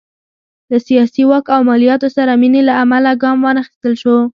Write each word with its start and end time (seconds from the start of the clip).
له 0.71 0.77
سیاسي 0.87 1.23
واک 1.29 1.45
او 1.55 1.61
مالیاتو 1.69 2.07
سره 2.17 2.31
مینې 2.41 2.61
له 2.69 2.73
امله 2.83 3.11
ګام 3.23 3.37
وانخیستل 3.41 3.93
شو. 4.01 4.17